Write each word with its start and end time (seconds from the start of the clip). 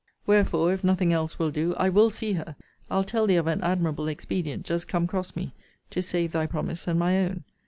Wherefore, 0.25 0.73
if 0.73 0.83
nothing 0.83 1.13
else 1.13 1.37
will 1.37 1.51
do, 1.51 1.75
I 1.75 1.89
will 1.89 2.09
see 2.09 2.33
her. 2.33 2.55
I'll 2.89 3.03
tell 3.03 3.27
thee 3.27 3.35
of 3.35 3.45
an 3.45 3.61
admirable 3.61 4.07
expedient, 4.07 4.65
just 4.65 4.87
come 4.87 5.05
cross 5.05 5.35
me, 5.35 5.53
to 5.91 6.01
save 6.01 6.31
thy 6.31 6.47
promise, 6.47 6.87
and 6.87 6.97
my 6.97 7.19
own. 7.19 7.43